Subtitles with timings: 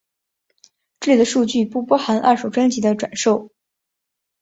[0.99, 3.51] 这里的数据不包含二手专辑的转售。